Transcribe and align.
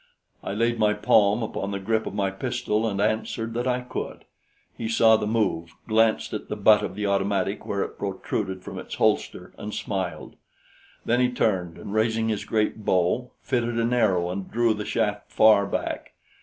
I 0.43 0.53
laid 0.55 0.79
my 0.79 0.95
palm 0.95 1.43
upon 1.43 1.69
the 1.69 1.79
grip 1.79 2.07
of 2.07 2.15
my 2.15 2.31
pistol 2.31 2.87
and 2.89 2.99
answered 2.99 3.53
that 3.53 3.67
I 3.67 3.81
could. 3.81 4.25
He 4.75 4.89
saw 4.89 5.15
the 5.15 5.27
move, 5.27 5.75
glanced 5.87 6.33
at 6.33 6.49
the 6.49 6.55
butt 6.55 6.81
of 6.81 6.95
the 6.95 7.05
automatic 7.05 7.67
where 7.67 7.83
it 7.83 7.99
protruded 7.99 8.63
from 8.63 8.79
its 8.79 8.95
holster, 8.95 9.53
and 9.59 9.75
smiled. 9.75 10.37
Then 11.05 11.19
he 11.19 11.29
turned 11.31 11.77
and 11.77 11.93
raising 11.93 12.29
his 12.29 12.45
great 12.45 12.83
bow, 12.83 13.29
fitted 13.43 13.79
an 13.79 13.93
arrow 13.93 14.31
and 14.31 14.49
drew 14.49 14.73
the 14.73 14.85
shaft 14.85 15.31
far 15.31 15.67
back. 15.67 16.13